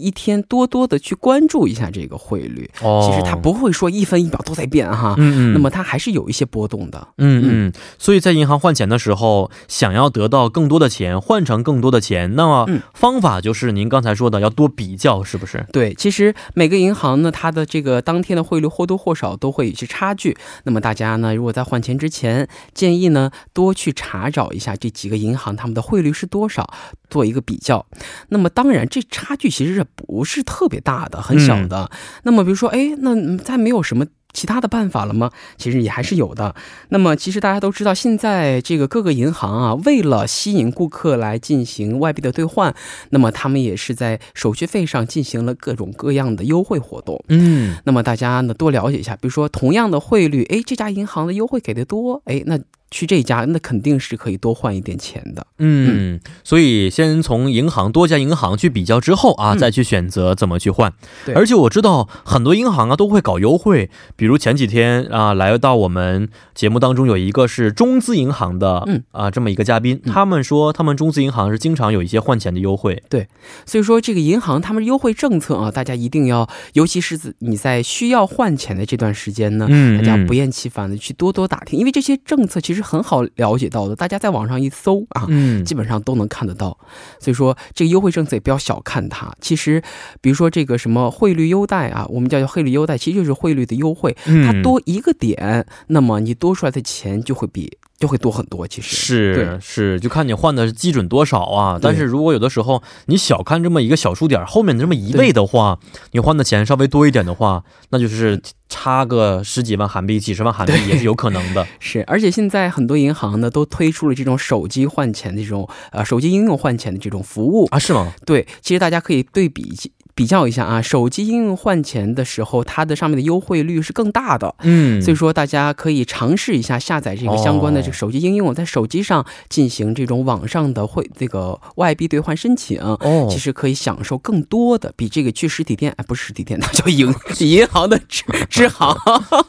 [0.00, 2.70] 一天多多的去关注一下这个汇率。
[2.82, 7.08] 哦，其实它不会说一分一秒都在变哈，嗯嗯，那么它还是有一些波动的。
[7.18, 15.66] 嗯嗯，所以在银行换钱的时候，想要得到更多的钱，换成更多的钱，那么嗯方法就是您刚才说的，要多比较，是不是？
[15.72, 20.36] 对，其实每个银行呢，它的这个当天的汇率或多或少都会有些差距。
[20.64, 26.72] 那么大家呢，如果在换钱之前，建议呢多去查找一下这几个银行他们的汇率是多少，
[27.08, 27.84] 做一个比较。
[28.28, 31.90] 那么当然，这差距其实是不是特别大的，很小的。
[32.22, 34.06] 那么比如说，哎，那嗯再没有什么。
[34.32, 35.32] 其他的办法了吗？
[35.56, 36.54] 其实也还是有的。
[36.90, 42.72] 那么，其实大家都知道，现在这个各个银行啊，为了吸引顾客来进行外币的兑换，
[43.08, 47.20] 那么他们也是在手续费上进行了各种各样的优惠活动。
[47.26, 52.56] 嗯，那么大家呢多了解一下，比如说同样的汇率，哎，这家银行的优惠给的多，哎，那
[52.90, 55.46] 去这家那肯定是可以多换一点钱的。
[55.58, 59.58] 嗯，所以先从银行多家银行去比较之后啊，嗯。
[59.58, 60.92] 再去选择怎么去换。
[61.24, 61.34] 对。
[61.34, 69.02] 而且我知道很多银行啊都会搞优惠，比如前几天啊来到我们节目当中有一个是中资银行的，嗯。
[69.12, 70.12] 啊这么一个嘉宾，嗯。
[70.12, 73.02] 他们说他们中资银行是经常有一些换钱的优惠。
[73.08, 73.28] 对。
[73.66, 86.76] 所以说，这个银行他们优惠政策啊，大家一定要，尤其是你在需要换钱的这段时间呢，嗯大家不厌其烦的去多多打听，因为这些政策其实很好了解到的，大家在网上一搜啊，嗯基本上都能看得到。
[87.18, 89.32] 所以说，这个优惠政策也不要小看它。
[89.40, 89.82] 其实，
[90.20, 94.16] 比如说这个什么汇率优待啊，我们叫汇率优待，其实就是汇率的优惠。
[94.24, 98.66] 它嗯多一个点，那么你多出来的钱就会比就会多很多。
[98.66, 101.78] 其实是是，就看你换的基准多少啊。
[101.80, 105.78] 但是如果有的时候你小看这么一个小数点后面的这么一位的话，
[106.10, 111.66] 你换的钱稍微多一点的话，那就是差个十几万韩币、几十万韩币也是有可能的。
[111.78, 117.66] 是，而且现在很多银行呢都推出了这种手机换钱的这种呃手机应用换钱的这种服务。
[117.66, 118.14] 啊，是吗？
[118.24, 119.70] 对，其实大家可以对比
[120.14, 124.54] 比较一下啊，手机应用换钱的时候，它的上面的优惠率是更大的。
[124.62, 132.78] 嗯所以说，大家可以尝试一下下载这个相关的这个手机应用，在手机上进行这种网上的汇这个外币兑换申请。
[132.80, 138.96] 哦其实可以享受更多的，比这个去实体店，哎，不是实体店，那叫银 银行的支支行，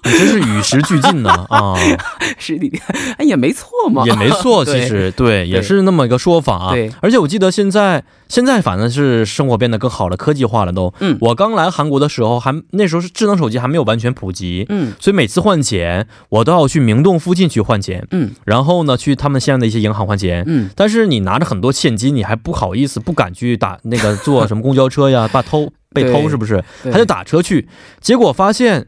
[0.03, 1.75] 你真是与时俱进呢啊，
[2.37, 2.81] 实体店，
[3.17, 6.71] 哎，也没错嘛，也没错， 其实对，也是那么一个说法啊。
[6.73, 6.91] 对。
[7.01, 10.93] 而且我记得现在现在反正是生活变得更好了，科技化了都。
[10.99, 11.17] 嗯。
[11.21, 14.93] 我刚来韩国的时候还那时候是智能手机还没有完全普及，嗯。
[14.99, 18.31] 所以每次换钱我都要去明洞附近去换钱，嗯。
[18.45, 20.43] 然后呢去他们现在的一些银行换钱。
[20.47, 26.63] 嗯，但是你拿着很多现金，你还不好意思，不敢去打那个坐什么公交车呀，怕偷被偷是不是？
[26.83, 26.91] 对。
[26.91, 27.67] 他就打车去，
[27.99, 28.85] 结果发现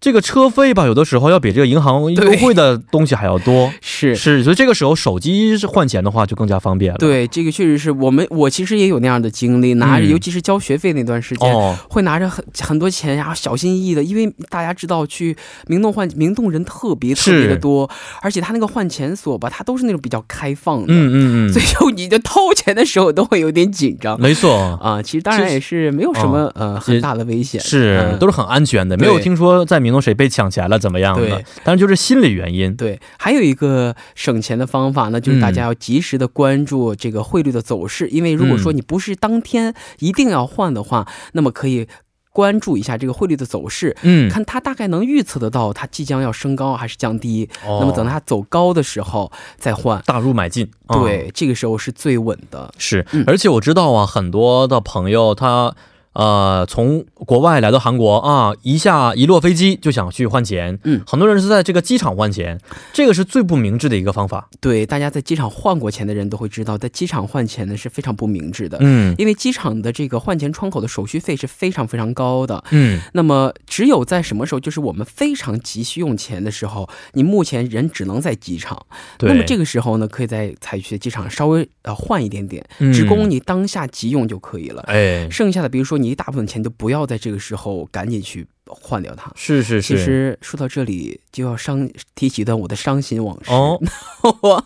[0.00, 3.72] 这个车费吧，有的时候要比这个银行优惠的东西还要多。
[3.80, 4.14] 是。
[4.14, 6.98] 是，所以这个时候手机是换钱的话就更加方便了。
[6.98, 10.10] 对，这个确实是我们，我其实也有那样的经历，拿着，嗯。
[10.10, 17.88] 尤其是交学费那段时间，哦，会拿着很很多钱，然后小心翼翼的，因为大家知道去明洞换明洞人特别特别的多，
[18.22, 24.20] 而且他那个换钱所吧，他都是那种比较开放的，嗯嗯嗯，所以就你就掏钱的时候都会有点紧张。
[24.20, 24.56] 没错。
[24.82, 28.18] 啊，其实当然也是没有什么、呃很大的危险，是，嗯。
[28.18, 32.76] 都是很安全的，没有听说在明洞谁被抢钱了怎么样的对，但是就是心理原因。
[32.76, 41.88] 对，还有一个省钱的方法呢，就是大家要及时的关注这个汇率的走势，因为如果说你不是当天一定要换的话，那么可以。
[42.36, 47.48] 关注一下这个汇率的走势，嗯，看它大概能预测得到它即将要升高还是降低。
[47.64, 52.70] 哦那么等它走高的时候再换，大入买进，嗯对，这个时候是最稳的。
[52.76, 55.74] 是嗯，而且我知道啊，很多的朋友他。
[56.16, 62.58] 呃，从国外来到韩国啊，一下一落飞机就想去换钱，嗯很多人是在这个机场换钱，
[62.94, 64.48] 这个是最不明智的一个方法。
[64.58, 68.78] 对，大家在机场换过钱的人都会知道，在机场换钱呢是非常不明智的。
[68.80, 78.86] 嗯因为机场的这个换钱窗口的手续费是非常非常高的，嗯，那么只有在什么时候，就是我们非常急需用钱的时候，你目前人只能在机场。
[79.18, 79.28] 对。
[79.28, 84.82] 那么这个时候呢，可以在采取机场稍微呃换一点点，嗯只供你当下急用就可以了。
[84.86, 89.30] 哎，剩下的，比如说你一大部分钱，都不要在这个时候赶紧去换掉它。
[89.34, 93.50] 是是是，其实说到这里，就要伤提起一段我的伤心往事。
[93.50, 93.80] 哦，
[94.42, 94.64] 我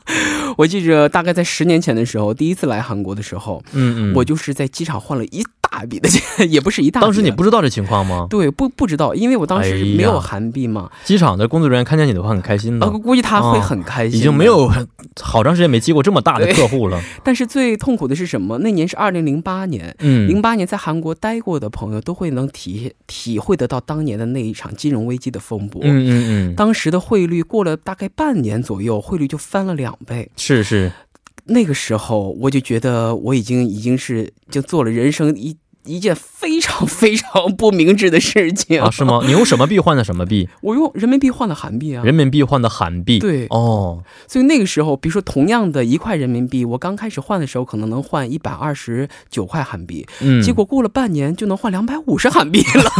[0.57, 7.01] 我记着，大概在十年前的时候，第一次来韩国的时候，嗯嗯，我就是在机场换了一大笔的钱，也不是一大。
[7.01, 8.27] 当时你不知道这情况吗？
[8.29, 14.51] 对，不不知道，因为我当时没有韩币嘛，机场的工作人员看见你的话很开心的呃，，估计他会很开心、已经没。
[14.51, 14.69] 有
[15.21, 17.01] 好长时间没接过这么大的客户了。
[17.23, 18.59] 但是最痛苦的是什么？
[18.59, 25.81] 那年是二零零八年，嗯，零八年在韩国待过的朋友都会能体体会得到当年的那一场金融危机的风波。
[25.85, 26.11] 嗯嗯
[26.51, 30.29] 嗯，当时的汇率过了大概半年左右，汇率就翻了两倍。
[30.37, 30.91] 是是，
[31.45, 39.21] 那个时候我就觉得我已经已经是就做了人生一一件非常 非常不明智的事情啊，是吗？
[39.25, 40.49] 你用什么币换的什么币？
[40.63, 42.03] 我用人民币换的韩币啊。
[42.05, 43.19] 人民币换的韩币。
[43.19, 52.91] 对哦，所以那个时候，比如说同样的一块人民币，我刚开始换的时候可能能换一百二十九块韩币，嗯，结果过了半年就能换两百五十韩币了。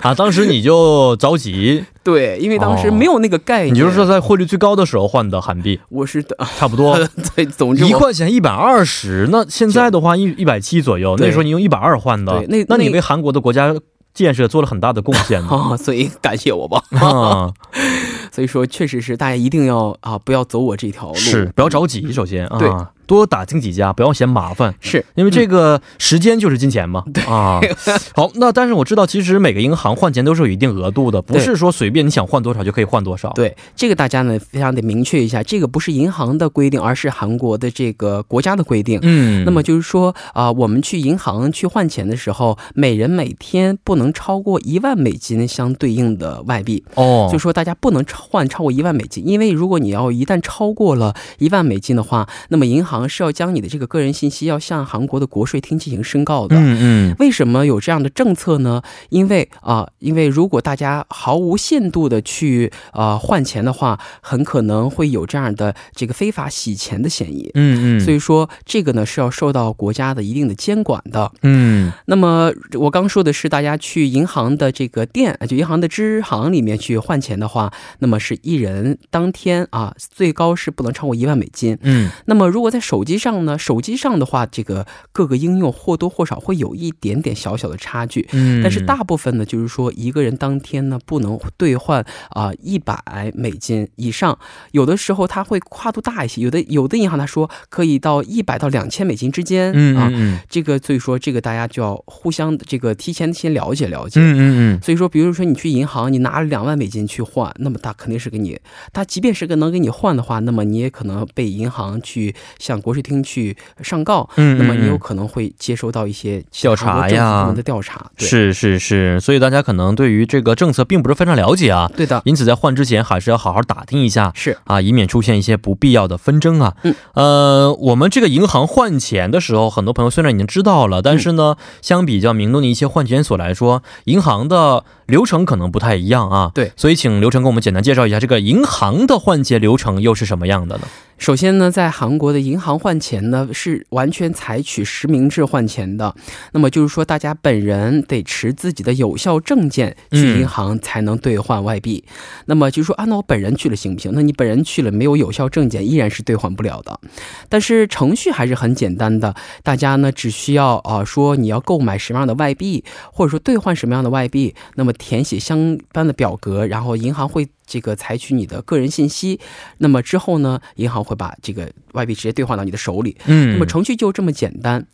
[0.02, 3.74] 啊，当时你就着急，对，因为当时没有那个概念。
[3.74, 6.96] 你就是说在汇率最高的时候换的韩币，我是的，差不多
[7.34, 13.74] 对，总之一块钱一百二十，那现在的话一一百七左右，对那时候你用一百二换的，那那你为韩国的国家
[14.14, 15.48] 建设做了很大的贡献呢。
[15.48, 16.82] 啊， 所以感谢我吧。
[16.92, 17.52] 啊，
[18.32, 21.14] 所以说，确实是大家一定要啊，不要走我这条路。
[21.14, 22.68] 是不要着急，首先啊，对
[23.06, 24.74] 多打听几家，不要嫌麻烦。
[24.80, 27.60] 是因为这个时间就是金钱嘛，对啊，
[28.14, 38.98] 好，那但是我知道，其实每个银行换钱都是有一定额度的，不是说随便你想换多少就可以换多少。，对这个大家呢非常得明确一下，这个不是银行的规定，而是韩国的这个国家的规定。
[39.02, 46.84] 嗯，那么就是说啊、我们去银行去换钱的时候，每人每天不能超过一万美金相对应的外币。
[46.94, 56.56] 哦，就说大家不能超换超过一万美金，因为如果你要一旦超过了一万美金的话，那么银行是要将你的这个个人信息要向韩国的国税厅进行申告的。
[56.56, 58.80] 嗯嗯，为什么有这样的政策呢？
[59.10, 67.50] 因为啊、因为如果大家毫无限度的去呃换钱的话，很可能会有这样的这个非法洗钱的嫌疑。
[67.54, 71.32] 嗯嗯，所以说，这个呢是要受到国家的一定的监管的。
[71.42, 81.76] 嗯那么我刚说的是，大家去银行的这个店，就银行的支行里面去换钱的话，那么是一人当天啊，最高是不能超过一万美金。
[81.82, 88.28] 嗯那么如果在手机上呢，手机上的话，这个各个应用或多或少会有一点点小小的差距。
[88.32, 92.96] 嗯，但是大部分呢，就是说一个人当天呢不能兑换啊一百
[93.34, 94.38] 美金以上，
[94.70, 104.20] 有的时候它会跨度大一些，有的有的银行他说可以到一百到两千美金之间，啊，嗯嗯嗯这个所以说这个大家就要互相这个提前先了解了解。
[104.20, 108.58] 嗯嗯所以说，比如说你去银行，你拿了两万美金去换，那么他肯定是给你，
[108.92, 118.10] 他即便是个能给你换的话，那么你也可能被银行去向国税厅去上告，嗯，那么你有嗯可能会接收到一些调查呀的调查。
[118.16, 124.32] 对，是是是，所以大家可能对于这个政策并不是非常了解啊，对的，因此在换之前还是要好好打听一下。
[124.34, 126.74] 是啊，以免出现一些不必要的纷争啊。
[126.82, 136.50] 嗯，呃，我们这个银行换钱的时候，很多朋友虽然已经知道了，但是呢，相比较明洞的一些换钱所来说，银行的流程可能不太一样啊。
[136.54, 140.82] 对所以请刘成给我们简单介绍一下这个银行的换钱流程又是什么样的呢？
[141.18, 146.14] 首先呢，在韩国的银行换钱呢是完全采取实名制换钱的，
[146.52, 152.04] 那么就是说大家本人得持自己的有效证件去银行才能兑换外币。
[152.44, 154.12] 那么就是说啊，那我本人去了行不行？
[154.14, 157.00] 那你本人去了没有有效证件，依然是兑换不了的。
[157.48, 167.48] 但是程序还是很简单的，大家呢只需要啊说你要购买什么样的外币，或者说兑换什么样的外币，那么填写相关的表格，然后银行会。
[167.66, 169.40] 这个采取你的个人信息，
[169.78, 173.16] 那么之后呢，银行会把这个外币直接兑换到你的手里。
[173.26, 174.86] 嗯，那么程序就这么简单。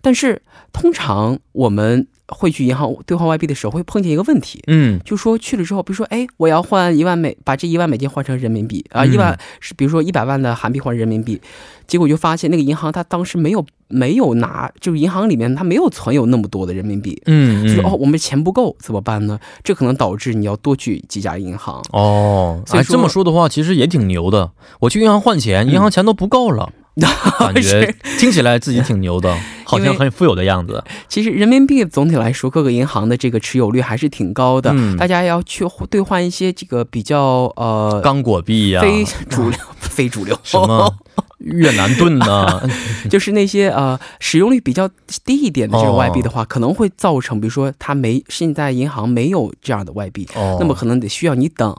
[0.00, 0.40] 但是
[0.72, 4.62] 通常我们会去银行兑换外币的时候，会碰见一个问题。
[4.66, 11.40] 嗯，就说去了之后，比如说，哎，我要换一万美，把这一万美金换成人民币啊，嗯一万是比如说一百万的韩币换人民币，
[11.86, 17.18] 结果就发现那个银行它当时没有没有拿，就是银行里面它没有存有那么多的人民币。
[17.24, 19.40] 嗯哦，我们钱不够怎么办呢？
[19.64, 21.82] 这可能导致你要多去几家银行。
[21.92, 24.50] 哦，这么说的话，其实也挺牛的。
[24.80, 26.70] 我去银行换钱，银行钱都不够了，
[27.38, 29.34] 感觉听起来自己挺牛的，
[29.68, 30.82] 好像很富有的样子。
[31.08, 34.72] 其实人民币总体来说，各个银行的这个持有率还是挺高的。
[34.74, 34.96] 嗯。
[34.96, 40.36] 大家要去兑换一些这个比较呃刚果币呀、非主流、 非主流。
[40.42, 40.92] 什么？
[41.38, 42.60] 越南盾呐、
[43.08, 44.88] 就是那些呃使用率比较
[45.24, 50.56] 低一点的这种外币的话，可能会造成，比如说它没现在银行没有这样的外币，哦。
[50.58, 51.72] 那么可能得需要你等。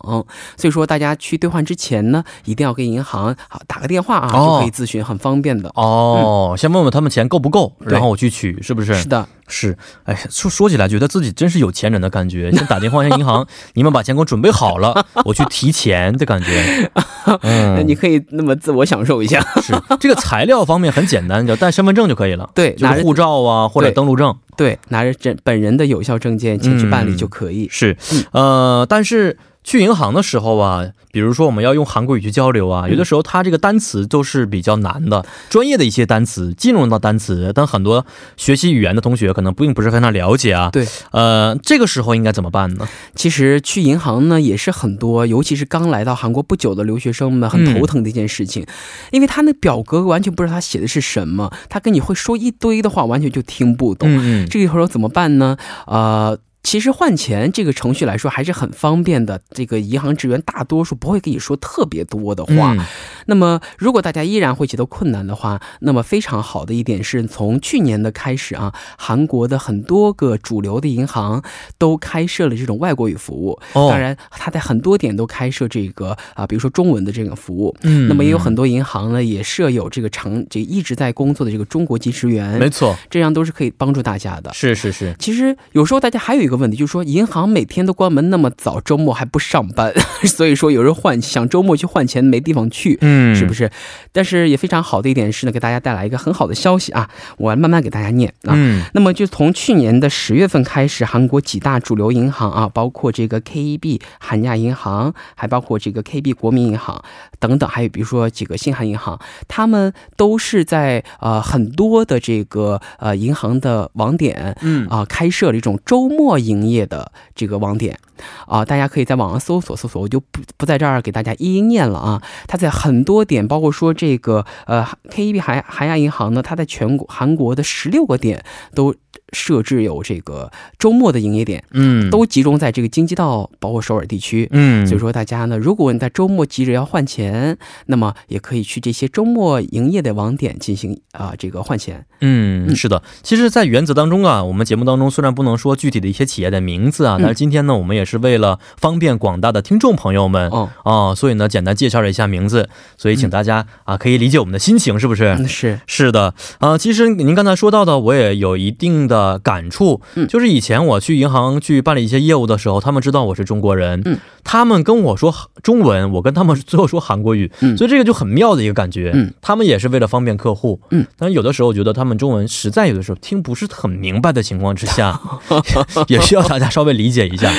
[0.56, 4.46] 所以说大家去兑换之前呢，一定要跟银行好打个电话啊，哦。
[4.46, 5.70] 就可以咨询，很方便的。
[5.76, 8.94] 哦，先问问他们钱够不够，对然后我去取，是不是？
[8.96, 12.52] 是的，是，哎，说说起来，觉得自己真是有钱人的感觉。
[12.56, 16.92] 先打电话向银行，你们把钱给我准备好了， 我去提钱的感觉。
[17.26, 19.40] 那 嗯，你可以那么自我享受一下。
[19.62, 22.50] 是这个材料方面很简单，只要带身份证就可以了。
[22.54, 24.36] 对，拿护照啊，或者登录证。
[24.58, 27.70] 对拿着这本人的有效证件前去办理就可以。
[27.72, 27.96] 是，
[28.34, 38.06] 呃，但是去银行的时候啊，比如说我们要用韩国语去交流啊，有的时候它这个单词都是比较难的，专业的一些单词、金融的单词，但很多
[38.38, 40.70] 学习语言的同学可能并不是非常了解啊。
[40.72, 42.88] 对，呃，这个时候应该怎么办呢？
[43.16, 48.66] 其实去银行呢也是很多，尤其是刚来到韩国不久的留学生们很头疼的一件事情，
[49.12, 54.10] 因为他那表格完全不知道他写的是什么，他跟你会说一堆的话，完全就听不懂。
[54.10, 55.58] 嗯嗯，这个时候怎么办呢？
[55.86, 56.40] 呃。
[56.62, 62.76] 其实换钱这个程序来说还是很方便的，这个银行职员大多数不会跟你说特别多的话。
[62.78, 62.86] 嗯
[63.26, 71.44] 那么，如果大家依然会觉得困难的话，那么非常好的一点是从去年的开始啊，韩国的很多个主流的银行
[71.78, 73.60] 都开设了这种外国语服务。
[73.74, 77.76] 哦当然，它在很多点都开设这个啊，比如说中文的这个服务。
[77.84, 84.52] 嗯那么也有很多银行呢，也设有这个长这一直在工作的这个中国籍职员，没错，这样都是可以帮助大家的。
[84.54, 89.94] 是是是，其实有时候大家还有一个问题，就是说银行每天都关门那么早，周末还不上班，
[90.26, 93.70] 所以说有人换想周末去换钱没地方去，嗯是不是？
[94.12, 98.54] 但是也非常好的一点是呢，给大家带来一个很好的消息啊，我慢慢给大家念啊。
[98.56, 107.02] 嗯那么就从去年的十月份开始，韩国几大主流银行啊，包括这个 KEB 韩亚银行，还包括这个 KB 国民银行
[107.40, 118.00] 等等，还有比如说几个新韩银行，他们都是在呃很多的这个呃银行的网点，嗯啊、开设了一种周末营业的这个网点。
[118.48, 122.22] 啊、大家可以在网上搜索搜索，我就不不在这儿给大家一一念了啊。
[122.48, 128.44] 它在很多点，包括说这个呃 KEB 韩韩亚银行呢，它在全国韩国的十六个点
[128.74, 128.96] 都
[129.32, 134.48] 设置有这个周末的营业点，嗯都集中在这个京畿道，包括首尔地区。
[134.52, 142.06] 嗯，所以说，大家呢，如果你在周末急着要换钱，那么也可以去这些周末营业的网点进行啊、这个换钱。
[142.22, 143.02] 嗯，是的。
[143.22, 150.50] 其实，在原则当中啊，我们节目当中虽然不能说具体的一些企业的名字啊，嗯但是今天呢，我们也是为了方便广大的听众朋友们。
[150.50, 155.36] 哦，啊，所以呢，简单介绍了一下名字，所以请大家啊可以理解我们的心情，是不是？
[155.40, 160.02] 嗯，是，是的，啊、其实您刚才说到的，我也有一定的感触。
[160.16, 160.28] 嗯。
[160.28, 167.78] 就是以前我去银行去办理一些业务的时候，他们知道我是中国人，嗯，他们跟我说中文，我跟他们最后说韩国语，嗯。
[167.78, 169.12] 所以这个就很妙的一个感觉。
[169.14, 175.20] 嗯，他们也是为了方便客户，嗯，但是有的时候我觉得他们中文实在有的时候听不是很明白的情况之下，
[176.08, 177.52] 也需要大家稍微理解一下。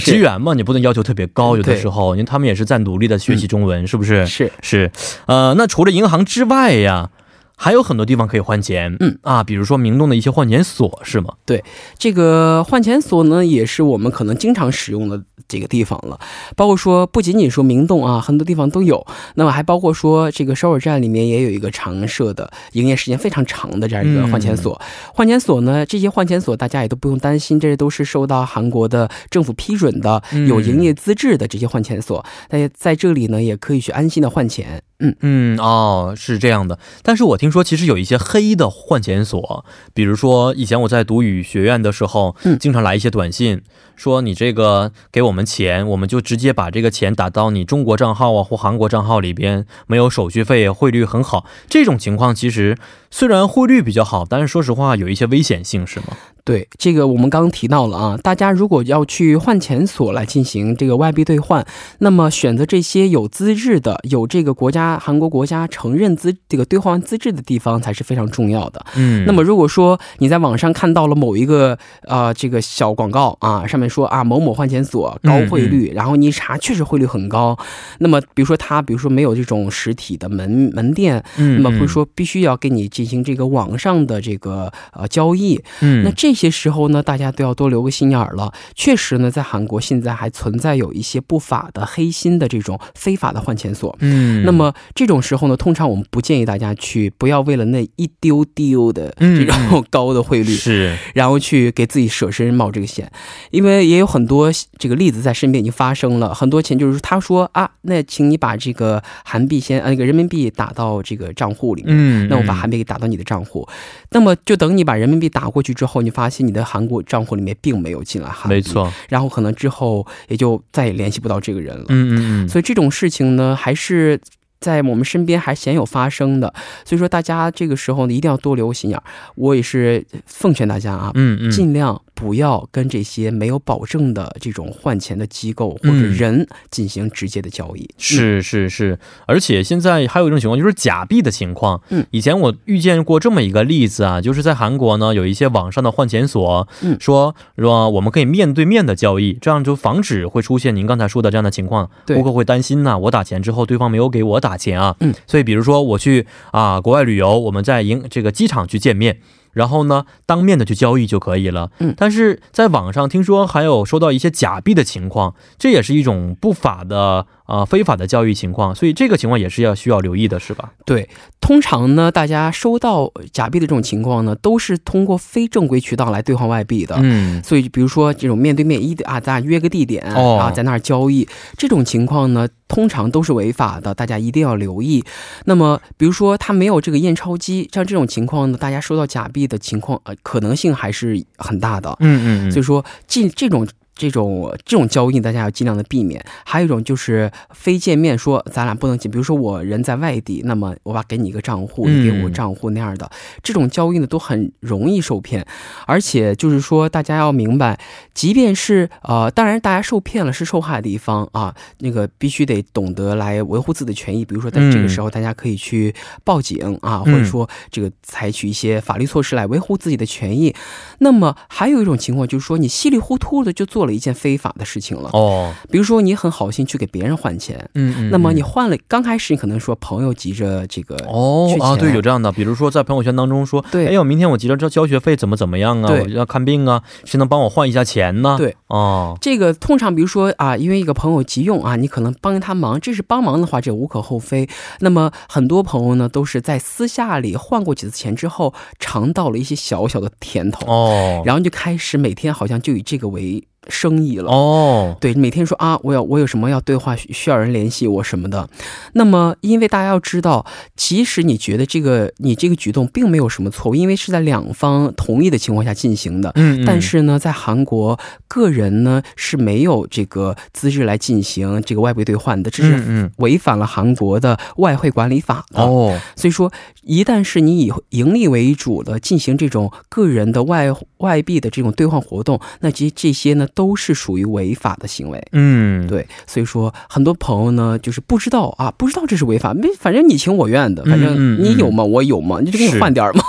[0.00, 4.26] 职员嘛，你不能要求特别高，有的时候，因为他们也是在努力的学习中文，是不是？
[4.26, 4.90] 是，是，
[5.26, 7.10] 呃，那除了银行之外呀，
[7.56, 11.34] 还有很多地方可以换钱，嗯啊，比如说明洞的一些换钱所，是吗？
[11.46, 11.62] 对
[11.96, 16.18] 这个换钱所呢，也是我们可能经常使用的这个地方了。
[16.56, 19.06] 包括说，不仅仅说明洞啊，很多地方都有。
[19.36, 24.78] 那么还包括说，这个首尔站里面也有一个常设的营业时间非常长的这样一个换钱所。
[25.14, 32.24] 换钱所呢，这些换钱所大家也都不用担心，这些都是受到韩国的政府批准的、嗯有营业资质的这些换钱所。
[32.48, 34.82] 大家在这里呢，也可以去安心的换钱。
[35.00, 36.78] 嗯嗯哦，是这样的。
[37.02, 43.62] 但是我听说，其实有一些黑的换钱所，比如说以前我在读语学院的时候，嗯经常来一些短信，
[43.96, 51.44] 说你这个给我们钱，我们就直接把这个钱打到你中国账号啊或韩国账号里边，没有手续费，汇率很好。
[51.68, 52.78] 这种情况其实
[53.10, 56.16] 虽然汇率比较好，但是说实话有一些危险性，是吗？
[56.44, 61.66] 对，这个我们刚刚提到了啊，大家如果要去换钱所来进行这个外币兑换，
[62.00, 68.84] 那么选择这些有资质的、有这个国家韩国国家承认资这个兑换资质的地方才是非常重要的。
[68.94, 77.58] 嗯，那么如果说你在网上看到了某一个呃这个小广告啊，上面说啊某某换钱所高汇率，然后你一查确实汇率很高，
[78.00, 88.52] 那么比如说他比如说没有这种实体的门门店，嗯，那么会说必须要给你进行这个网上的这个呃交易，嗯，那这些时候呢，大家都要多留个心眼儿了。
[88.74, 93.96] 确实呢，在韩国现在还存在有一些不法的黑心的这种非法的换钱所。
[94.00, 100.96] 嗯，那么这种时候呢，通常我们不建议大家去，不要为了那一丢丢的嗯这种 高的汇率，是。
[101.14, 103.10] 然后去给自己舍身冒这个险，
[103.50, 113.68] 因为也有很多这个例子在身边已经发生了，很多钱就是他说啊，那请你把这个韩币先呃那个人民币打到这个账户里面，嗯，那我把韩币给打到你的账户，
[114.10, 121.84] 那么就等你把人民币打过去之后，你发现你的韩国账户里面并没有进来韩币，没，错，然后可能之后也就再也联系不到这个人了。
[121.88, 124.20] 嗯嗯嗯，所以这种事情呢，还是
[124.60, 126.52] 在我们身边还鲜有发生的。
[126.84, 129.02] 所以说，大家这个时候呢，一定要多留心眼儿。
[129.34, 137.90] 我也是奉劝大家啊，嗯嗯，尽量不要跟这些没有保证的这种换钱的机构或者嗯人进行直接的交易。
[137.98, 141.82] 是是是，而且现在还有一种情况就是假币的情况。
[141.90, 151.90] 嗯以前我遇见过这么一个例子啊，就是在韩国呢，有一些网上的换钱所，嗯说说我们可以面对面的交易，这样就防止会出现您刚才说的这样的情况。
[152.06, 154.94] 对顾客会担心呐、我打钱之后对方没有给我打钱啊。
[155.00, 159.18] 嗯，所以比如说我去啊国外旅游，我们在营这个机场去见面。
[159.54, 161.70] 然后呢，当面的去交易就可以了。
[161.78, 170.72] 嗯但是在网上听说还有收到一些假币的情况，这也是一种不法的啊、呃非法的交易情况，所以这个情况也是要需要留意的，是吧？
[170.84, 171.08] 对，
[171.44, 176.96] 通常呢，大家收到假币的这种情况呢，都是通过非正规渠道来兑换外币的。
[177.02, 181.28] 嗯，所以，比如说这种面对面一啊，咱俩约个地点、哦啊，在那儿交易，
[181.58, 185.04] 这种情况呢，通常都是违法的，大家一定要留意。
[185.44, 191.94] 那么，比如说他没有这个验钞机，像这种情况呢，大家收到假币的情况，呃，可能性还是很大的。
[192.00, 193.68] 嗯嗯嗯，所以说，进这种。
[193.94, 196.24] 这种这种交易，大家要尽量的避免。
[196.44, 199.10] 还有一种就是非见面说，咱俩不能见。
[199.10, 203.10] 比如说我人在外地，那么我把给你一个账户，你给我账户那样的，
[203.42, 205.46] 这种交易呢都很容易受骗。
[205.86, 207.78] 而且就是说，大家要明白，
[208.14, 214.24] 即便是呃，当然大家受骗了是受害的一方啊，那个必须得懂得来维护自己的权益。
[214.24, 220.54] 比如说，在这个时候，大家可以去报警啊，或者说这个采取一些法律措施来维护自己的权益。
[220.98, 225.10] 那么还有一种情况就是说，你稀里糊涂的就做了一件非法的事情了。
[225.12, 227.68] 哦，比如说，你很好心去给别人换钱。
[227.74, 235.90] 嗯嗯，那么你嗯换了，刚开始你可能说朋友急着这个缺哦啊，对，有这样的，比如说在朋友圈当中说，对哎呦，明天我急着交交学费，怎么怎么样啊？
[235.90, 238.36] 我要看病啊，谁能帮我换一下钱呢？
[238.38, 244.48] 对，哦，这个通常比如说啊，因为一个朋友急用啊，你可能帮他忙，这是帮忙的话，这无可厚非。
[244.80, 254.30] 那么很多朋友呢，都是在私下里换过几次钱之后，尝到了一些小小的甜头，哦，然后就开始每天好像就以这个为生意了。
[254.30, 258.48] 哦，对，每天说啊，我要我有什么要对话，需需要人联系我什么的。
[258.92, 260.44] 那么，因为大家要知道，
[260.76, 266.32] 即使你觉得这个你这个举动并没有什么错误，因为是在两方同意的情况下进行的。
[266.34, 267.98] 嗯，嗯但是呢，在韩国，
[268.28, 275.62] 个人呢是没有这个资质来进行这个外币兑换的，这是违反了韩国的外汇管理法的。
[275.62, 276.52] 哦，所以说，
[276.82, 285.22] 一旦是你以盈利为主的进行这种个人的外外币的这种兑换活动，那这这些呢都是属于违法的行为。
[285.32, 291.84] 嗯，对，所以说很多朋友呢就是不知道啊，不知道这是违法，没反正你情我愿的，反正你有吗？
[291.84, 292.40] 我有吗？
[292.44, 293.22] 你就给你换点儿嘛。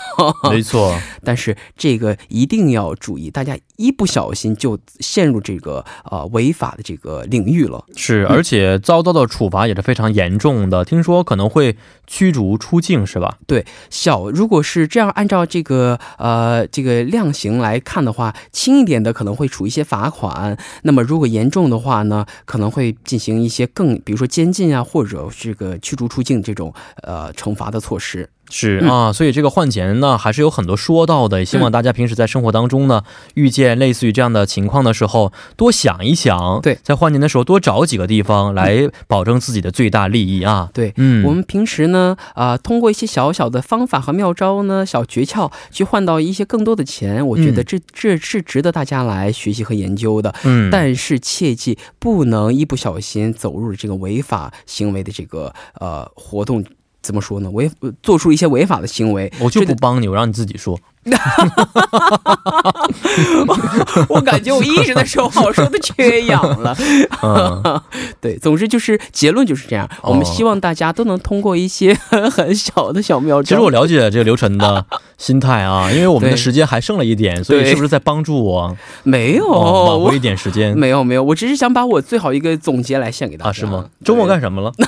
[0.50, 7.84] 没错， 但是这个一定要注意，大家一不小心就陷入这个呃违法的这个领域了。
[7.96, 11.76] 是，而且遭到的处罚也是非常严重的，听说可能会
[12.08, 13.38] 驱逐出境，是吧？
[13.46, 28.30] 对小如果是这样按照这个呃这个量刑来看的话，轻一点的可能会处一些罚款，那么如果严重的话呢，可能会进行一些更比如说监禁啊，或者这个驱逐出境这种呃惩罚的措施。
[28.48, 31.40] 嗯是啊，所以这个换钱呢，还是有很多说到的。
[31.40, 36.62] 也希望大家平时在生活当中呢，遇见类似于这样的情况的时候，多想一想。
[36.62, 40.70] 对在换钱的时候多找几个地方来保证自己的最大利益啊。
[40.74, 50.34] 对，嗯，我们平时呢，啊、通过一些小小的方法和妙招呢，小诀窍，去换到一些更多的钱，我觉得嗯这、这是值得大家来学习和研究的。
[50.44, 56.64] 嗯，但是切记不能一不小心走入这个违法行为的这个呃活动。
[57.06, 57.50] 怎么说呢？
[57.52, 60.80] 违呃做出一些违法的行为，我就不帮你，我让你自己说。
[64.10, 66.76] 我感觉我一直在说话，我说的缺氧了。
[67.22, 67.82] 嗯，
[68.20, 69.88] 对，总之就是结论就是这样。
[70.02, 71.94] 哦我们希望大家都能通过一些
[72.32, 73.50] 很小的小妙招。
[73.50, 74.84] 其实我了解这个刘晨的
[75.18, 83.50] 心态啊，因为我们的时间还剩了一点，所以是不是在帮助我没有，哦挽我回一点时间没有没有，我只是想把我最好一个总结来献给大家。
[83.50, 83.54] 啊？
[83.54, 83.86] 是吗？
[84.04, 84.72] 周末干什么了？
[84.78, 84.86] 对？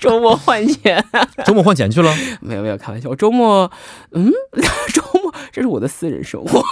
[0.00, 1.02] 周末换钱？
[1.44, 2.14] 周末换钱去了？
[2.40, 3.08] 没有没有，开玩笑。
[3.08, 3.70] 我周末，
[4.12, 4.30] 嗯，
[4.92, 6.62] 周末这是我的私人生活。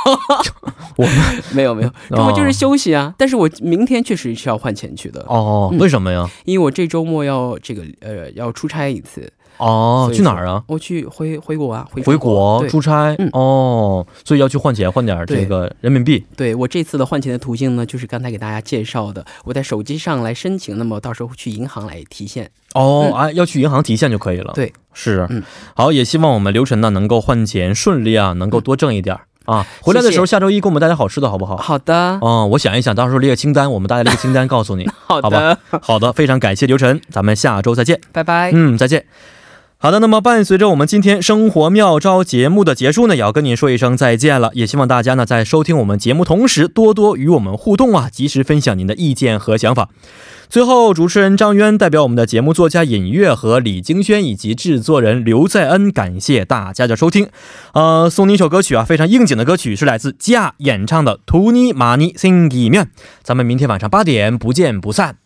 [0.97, 1.07] 我
[1.55, 3.15] 没有没有，周末就是休息啊。
[3.17, 6.29] 但是我明天确实是要换钱去的，哦，嗯为什么呀？
[6.45, 9.33] 因为我这周末要这个呃要出差一次。
[9.59, 10.63] 哦，去哪儿啊？
[10.67, 16.25] 我去回回国啊，回回国出差、嗯哦，所以要去换钱，换点这个人民币。
[16.37, 22.51] 对我这次的换钱的途径呢，就是刚才给大家介绍的，我在手机上来申请，那么到时候去银行来提现。
[22.75, 25.43] 哦，嗯啊，要去银行提现就可以了。，对，是，嗯
[25.75, 29.67] 好，也希望我们刘晨呢能够换钱顺利啊，能够多挣一点儿、啊。
[29.81, 31.57] 回来的时候，下周一给我们带点好吃的好不好？
[31.57, 34.87] 好的，嗯，我想一想，到时候列个清单，我们大家列个清单告诉你。
[35.09, 37.99] 好好吧的，好的，非常感谢刘晨，咱们下周再见。
[38.13, 38.51] 拜拜。
[38.53, 39.05] 嗯，再见。
[39.81, 44.51] 好的，那么伴随着我们今天生活妙招节目的结束呢，也要跟您说一声再见了。
[44.55, 49.89] 也希望大家呢在收听我们节目同时，多多与我们互动啊，及时分享您的意见和想法。
[50.49, 57.29] 最后，主持人张渊代表我们的节目作家尹月和李京轩以及制作人刘在恩，感谢大家的收听。
[57.75, 62.85] 呃，送您一首歌曲啊，非常应景的歌曲，是来自嘉演唱的《图尼玛尼辛里面》。
[63.23, 65.19] 咱们明天晚上八点不见不散。